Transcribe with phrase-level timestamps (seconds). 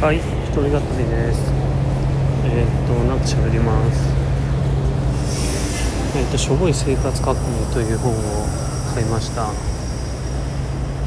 [0.00, 0.22] はい、一
[0.52, 1.50] 人語りです。
[2.46, 4.14] えーっと、なんか喋ります。
[6.16, 8.14] えーっと、しょぼい生活革命という本を
[8.94, 9.46] 買いました。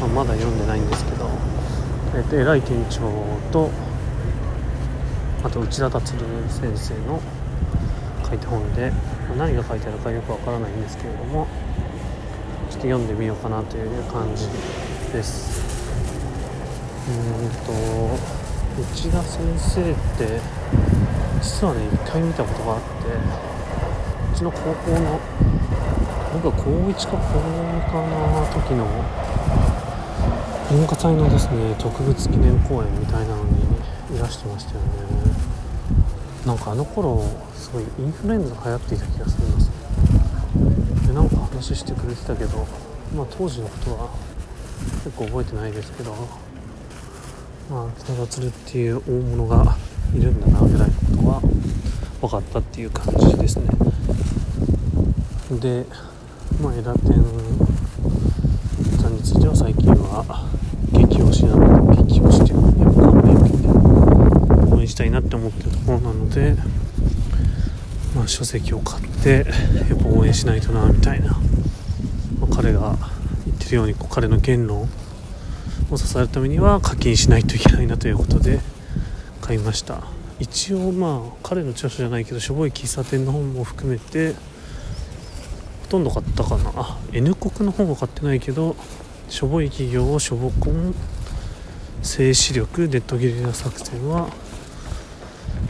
[0.00, 1.30] まあ、まだ読んでないんですけど、
[2.16, 3.06] えーっと、偉い店長
[3.52, 3.70] と、
[5.44, 7.22] あと内田達郎先生の
[8.28, 11.46] 書いた本で、まあ何が書いてあるかよくわからないんですけれども、
[12.70, 14.48] ちょっと読んでみようかなという感じ
[15.12, 15.62] です。
[17.08, 17.50] うーん
[18.18, 20.40] と内田先生って
[21.42, 22.86] 実はね一回見たことがあって
[24.32, 25.20] うちの高校の
[26.32, 28.86] 僕が高1か高2かな時の
[30.70, 33.60] 文化祭のですね特別記念公演みたいなのに
[34.14, 35.50] いらしてましたよね。
[36.46, 37.22] なんかあの頃
[37.54, 39.70] すごいインフルエンザが流行っていた気がするんです
[41.08, 42.66] でなんか話してくれてたけど
[43.14, 44.08] まあ当時のことは
[45.04, 46.14] 結構覚えてないですけど
[47.70, 49.76] まあ北が釣るっていう大物が
[50.12, 51.40] いるんだなぐらいのことは
[52.20, 53.66] 分かったっていう感じですね。
[55.60, 55.86] で
[56.60, 57.22] まあ枝天
[59.00, 60.48] さんについては最近は
[60.92, 66.56] 激推しなので激推しっていうかやっぱ感銘を受けて応援したいなって思ってるところなので
[68.16, 69.46] まあ書籍を買って
[69.88, 71.34] やっぱ応援しないとなみたいな、
[72.40, 72.96] まあ彼が
[73.46, 74.88] 言ってるようにこう彼の言論
[75.90, 78.60] を支えるためには課金しないといけないなということで
[79.40, 80.02] 買いました。
[80.38, 84.32] 一応まあ彼の著書じゃないけどしょぼい喫茶店の本も含めて
[85.82, 86.72] ほとんど買ったかな。
[86.76, 88.76] あ N 国の本は買ってないけど
[89.28, 90.94] しょぼい企業しょぼコン
[92.02, 94.30] 静止力デッドゲリラ作戦は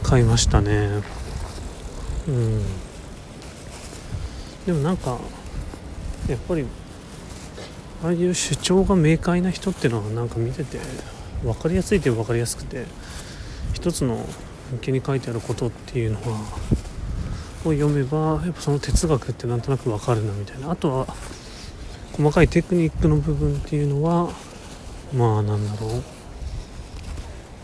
[0.03, 1.03] 買いましたね。
[2.29, 2.63] うん。
[4.67, 5.19] でもなんか
[6.29, 6.65] やっぱり
[8.03, 10.79] ああいう主張が明快な人っていうのはなんか見てて
[11.43, 12.85] 分かりやすいといえば分かりやすくて
[13.75, 14.27] 一つの
[14.71, 16.39] 文献に書いてあることっていうのは
[17.65, 20.71] を読めばやっぱその哲学ってなんとなく分かるなみたいな。
[20.71, 21.07] あとは
[22.13, 24.31] 細かいテクニックの部分っていうのは
[25.15, 26.03] まあなんだろう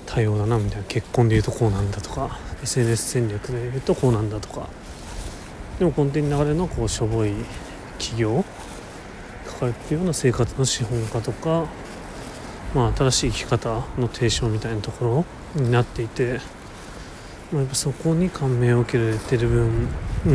[0.06, 0.84] 多様だなみたいな。
[0.84, 4.68] 結婚で言うとこうなんだとか SNS 戦略で言うとこうなんだとか。
[5.78, 7.32] でも根底に流れるのはこうしょぼい
[7.98, 8.44] 企業
[9.58, 11.66] 抱えてるような生活の資本家とか、
[12.74, 15.24] まあ、新しい生き方の提唱みたいなとこ
[15.56, 16.40] ろになっていて、
[17.50, 19.88] まあ、やっぱそこに感銘を受けられてる分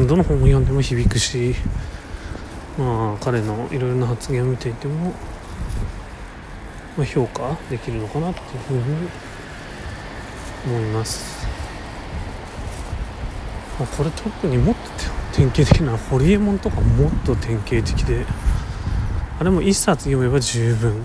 [0.08, 1.54] どの本を読んでも響くし、
[2.80, 5.12] まあ、彼のいろいろな発言を見ていても、
[6.98, 8.84] まあ、評価できるのかなっていうふうに
[10.66, 11.46] 思います。
[13.80, 14.82] まあ、これ特にもっと
[15.34, 18.26] 典型的なホリエモンとかもっと典型的で
[19.42, 21.04] あれも一冊読めば十分。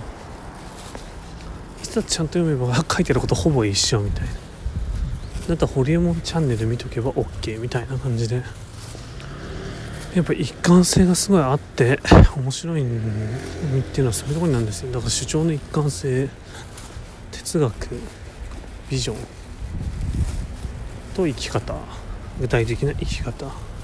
[1.82, 4.30] 一冊ちゃんと読めば 書いてることほぼ一緒みたいな。
[5.48, 8.42] だったらホリエモンチャンネル見とけば OK みたいな感じで。
[10.14, 11.98] やっぱ一貫性がすごいあって
[12.36, 14.92] 面白いっていうのはそういうところなんですよ。
[14.92, 16.28] だから主張の一貫性
[17.32, 17.88] 哲学
[18.90, 19.16] ビジョン
[21.14, 21.74] と生き方
[22.38, 23.75] 具体的な生き方。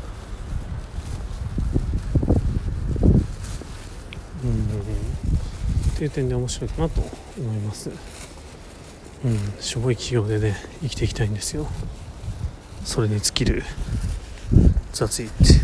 [4.45, 4.65] うん。
[5.93, 7.01] っていう点で面白いかなと
[7.39, 7.91] 思います。
[9.25, 9.39] うん。
[9.61, 11.67] しょぼい企業でね生きていきたいんですよ。
[12.85, 13.63] それに尽きる
[14.93, 15.62] 雑誌って。